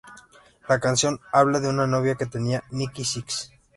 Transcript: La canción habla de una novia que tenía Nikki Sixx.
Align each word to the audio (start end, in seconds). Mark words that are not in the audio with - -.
La 0.67 0.79
canción 0.79 1.19
habla 1.31 1.59
de 1.59 1.67
una 1.69 1.85
novia 1.85 2.15
que 2.15 2.25
tenía 2.25 2.63
Nikki 2.71 3.05
Sixx. 3.05 3.51